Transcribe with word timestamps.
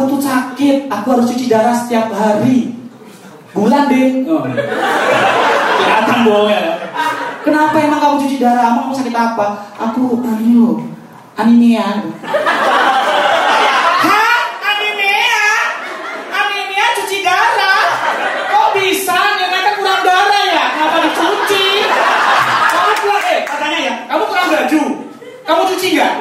Aku 0.00 0.16
tuh 0.16 0.24
sakit, 0.24 0.88
aku 0.88 1.12
harus 1.12 1.28
cuci 1.28 1.52
darah 1.52 1.76
setiap 1.76 2.08
hari. 2.08 2.72
Bulan 3.52 3.84
deh. 3.92 4.24
Oh. 4.24 4.48
Iya. 4.48 4.64
Kelihatan 5.76 6.18
bohong 6.24 6.48
ya. 6.48 6.80
Kenapa 7.44 7.76
emang 7.84 8.00
kamu 8.00 8.16
cuci 8.24 8.40
darah? 8.40 8.72
Emang 8.72 8.88
kamu 8.88 8.96
sakit 8.96 9.12
apa? 9.12 9.60
Aku 9.76 10.24
ini 10.40 10.56
loh, 10.56 10.80
anemia. 11.36 12.00
Hah? 14.08 14.40
Anemia? 14.72 15.44
Anemia 16.32 16.86
cuci 16.96 17.20
darah? 17.20 17.84
Kok 18.48 18.80
bisa? 18.80 19.20
Ternyata 19.36 19.76
kurang 19.76 20.00
darah 20.00 20.42
ya? 20.48 20.64
Kenapa 20.80 20.96
dicuci? 21.04 21.84
Kamu 22.72 22.90
kurang, 23.04 23.24
eh 23.28 23.44
katanya 23.44 23.78
ya, 23.84 23.94
kamu 24.08 24.24
kurang 24.24 24.48
baju. 24.48 24.82
Kamu 25.44 25.60
cuci 25.76 25.86
nggak? 25.92 26.14